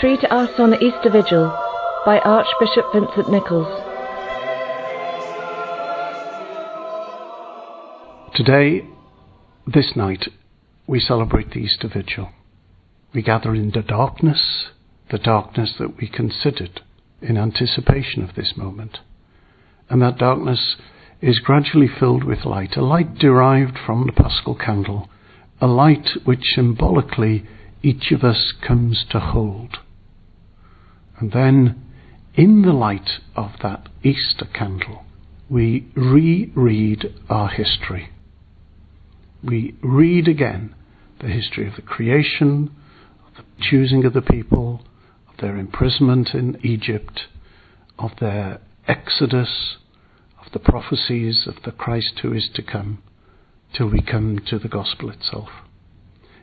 Three 0.00 0.16
to 0.16 0.32
Us 0.32 0.48
on 0.58 0.70
the 0.70 0.82
Easter 0.82 1.10
Vigil 1.10 1.54
by 2.06 2.20
Archbishop 2.20 2.86
Vincent 2.94 3.30
Nichols. 3.30 3.68
Today, 8.34 8.88
this 9.66 9.92
night, 9.94 10.28
we 10.86 11.00
celebrate 11.00 11.50
the 11.50 11.58
Easter 11.58 11.86
Vigil. 11.86 12.30
We 13.12 13.20
gather 13.20 13.54
in 13.54 13.72
the 13.72 13.82
darkness, 13.82 14.68
the 15.10 15.18
darkness 15.18 15.74
that 15.78 15.98
we 15.98 16.08
considered 16.08 16.80
in 17.20 17.36
anticipation 17.36 18.22
of 18.22 18.34
this 18.34 18.54
moment. 18.56 19.00
And 19.90 20.00
that 20.00 20.16
darkness 20.16 20.76
is 21.20 21.40
gradually 21.40 21.88
filled 21.88 22.24
with 22.24 22.46
light, 22.46 22.74
a 22.74 22.82
light 22.82 23.16
derived 23.16 23.76
from 23.84 24.06
the 24.06 24.12
Paschal 24.12 24.54
candle, 24.54 25.10
a 25.60 25.66
light 25.66 26.08
which 26.24 26.54
symbolically 26.54 27.46
each 27.82 28.12
of 28.12 28.24
us 28.24 28.54
comes 28.66 29.04
to 29.10 29.20
hold. 29.20 29.76
And 31.20 31.32
then, 31.32 31.84
in 32.34 32.62
the 32.62 32.72
light 32.72 33.20
of 33.36 33.50
that 33.62 33.88
Easter 34.02 34.46
candle, 34.46 35.04
we 35.50 35.86
reread 35.94 37.14
our 37.28 37.48
history. 37.48 38.08
We 39.44 39.74
read 39.82 40.28
again 40.28 40.74
the 41.20 41.28
history 41.28 41.68
of 41.68 41.76
the 41.76 41.82
creation, 41.82 42.70
of 43.26 43.34
the 43.36 43.44
choosing 43.60 44.06
of 44.06 44.14
the 44.14 44.22
people, 44.22 44.82
of 45.28 45.36
their 45.38 45.58
imprisonment 45.58 46.30
in 46.32 46.58
Egypt, 46.64 47.26
of 47.98 48.12
their 48.18 48.60
exodus, 48.88 49.76
of 50.44 50.52
the 50.52 50.58
prophecies 50.58 51.46
of 51.46 51.56
the 51.64 51.72
Christ 51.72 52.20
who 52.22 52.32
is 52.32 52.48
to 52.54 52.62
come, 52.62 53.02
till 53.76 53.90
we 53.90 54.00
come 54.00 54.38
to 54.46 54.58
the 54.58 54.68
gospel 54.68 55.10
itself. 55.10 55.50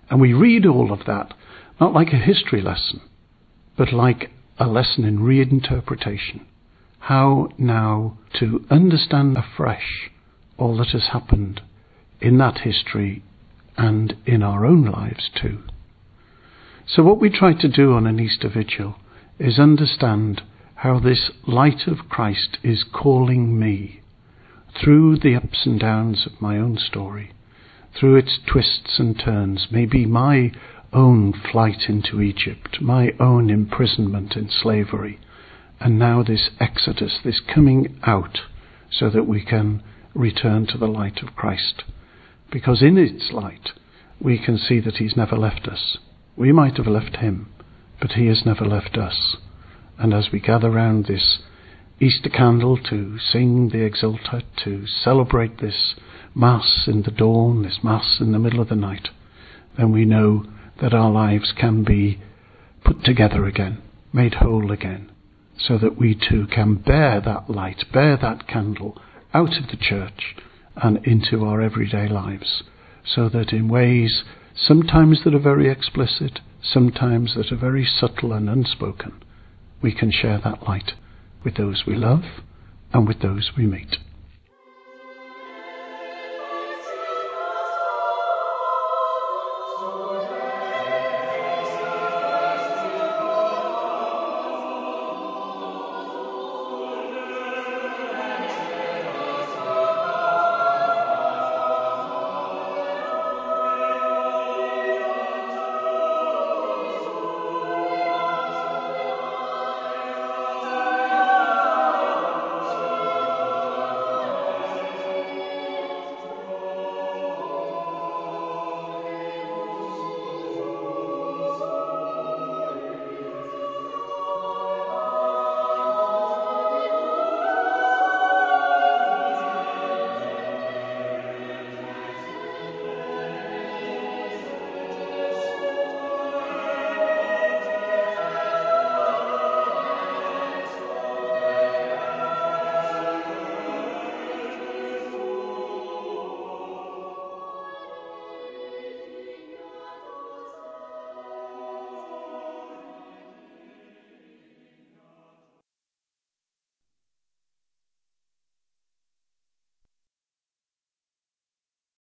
And 0.09 0.21
we 0.21 0.33
read 0.33 0.67
all 0.67 0.93
of 0.93 1.05
that 1.07 1.33
not 1.79 1.93
like 1.93 2.13
a 2.13 2.17
history 2.17 2.61
lesson, 2.61 3.01
but 3.75 3.91
like 3.91 4.31
a 4.59 4.67
lesson 4.67 5.03
in 5.03 5.19
reinterpretation. 5.19 6.45
How 6.99 7.49
now 7.57 8.17
to 8.39 8.65
understand 8.69 9.37
afresh 9.37 10.09
all 10.57 10.77
that 10.77 10.89
has 10.89 11.09
happened 11.13 11.61
in 12.19 12.37
that 12.39 12.59
history 12.59 13.23
and 13.77 14.15
in 14.25 14.41
our 14.41 14.65
own 14.65 14.85
lives 14.85 15.29
too. 15.39 15.59
So, 16.87 17.03
what 17.03 17.19
we 17.19 17.29
try 17.29 17.53
to 17.53 17.67
do 17.67 17.93
on 17.93 18.07
an 18.07 18.19
Easter 18.19 18.49
Vigil 18.49 18.95
is 19.39 19.59
understand 19.59 20.41
how 20.75 20.99
this 20.99 21.31
light 21.45 21.87
of 21.87 22.09
Christ 22.09 22.57
is 22.63 22.83
calling 22.83 23.59
me 23.59 24.01
through 24.81 25.19
the 25.19 25.35
ups 25.35 25.65
and 25.65 25.79
downs 25.79 26.25
of 26.25 26.41
my 26.41 26.57
own 26.57 26.77
story 26.77 27.31
through 27.99 28.15
its 28.15 28.39
twists 28.45 28.99
and 28.99 29.19
turns, 29.19 29.67
maybe 29.71 30.05
my 30.05 30.51
own 30.93 31.33
flight 31.33 31.83
into 31.89 32.21
Egypt, 32.21 32.81
my 32.81 33.11
own 33.19 33.49
imprisonment 33.49 34.35
in 34.35 34.49
slavery, 34.49 35.19
and 35.79 35.99
now 35.99 36.23
this 36.23 36.49
exodus, 36.59 37.19
this 37.23 37.39
coming 37.39 37.99
out, 38.03 38.39
so 38.89 39.09
that 39.09 39.27
we 39.27 39.43
can 39.43 39.83
return 40.13 40.65
to 40.67 40.77
the 40.77 40.87
light 40.87 41.21
of 41.21 41.35
Christ. 41.35 41.83
Because 42.51 42.81
in 42.81 42.97
its 42.97 43.31
light, 43.31 43.71
we 44.19 44.43
can 44.43 44.57
see 44.57 44.79
that 44.79 44.95
He's 44.95 45.17
never 45.17 45.37
left 45.37 45.67
us. 45.67 45.97
We 46.35 46.51
might 46.51 46.77
have 46.77 46.87
left 46.87 47.17
Him, 47.17 47.51
but 48.01 48.13
He 48.13 48.27
has 48.27 48.45
never 48.45 48.65
left 48.65 48.97
us. 48.97 49.37
And 49.97 50.13
as 50.13 50.29
we 50.31 50.39
gather 50.39 50.71
round 50.71 51.05
this 51.05 51.39
Easter 51.99 52.29
candle 52.29 52.77
to 52.89 53.17
sing 53.19 53.69
the 53.69 53.79
Exultet, 53.79 54.43
to 54.63 54.85
celebrate 54.87 55.59
this 55.59 55.95
Mass 56.35 56.83
in 56.87 57.01
the 57.01 57.11
dawn, 57.11 57.63
this 57.63 57.79
Mass 57.83 58.17
in 58.19 58.31
the 58.31 58.39
middle 58.39 58.59
of 58.59 58.69
the 58.69 58.75
night, 58.75 59.09
then 59.77 59.91
we 59.91 60.05
know 60.05 60.45
that 60.81 60.93
our 60.93 61.11
lives 61.11 61.53
can 61.59 61.83
be 61.83 62.19
put 62.83 63.03
together 63.03 63.45
again, 63.45 63.81
made 64.13 64.35
whole 64.35 64.71
again, 64.71 65.11
so 65.57 65.77
that 65.77 65.97
we 65.97 66.13
too 66.13 66.47
can 66.47 66.75
bear 66.75 67.19
that 67.21 67.49
light, 67.49 67.83
bear 67.91 68.17
that 68.17 68.47
candle 68.47 68.99
out 69.33 69.57
of 69.57 69.67
the 69.69 69.77
church 69.77 70.35
and 70.75 71.05
into 71.05 71.43
our 71.43 71.61
everyday 71.61 72.07
lives, 72.07 72.63
so 73.05 73.29
that 73.29 73.51
in 73.51 73.67
ways 73.67 74.23
sometimes 74.55 75.23
that 75.23 75.33
are 75.33 75.39
very 75.39 75.69
explicit, 75.69 76.39
sometimes 76.61 77.35
that 77.35 77.51
are 77.51 77.57
very 77.57 77.85
subtle 77.85 78.33
and 78.33 78.49
unspoken, 78.49 79.13
we 79.81 79.93
can 79.93 80.11
share 80.11 80.39
that 80.43 80.63
light 80.67 80.91
with 81.43 81.55
those 81.55 81.83
we 81.87 81.95
love 81.95 82.23
and 82.93 83.07
with 83.07 83.21
those 83.21 83.51
we 83.57 83.65
meet. 83.65 83.97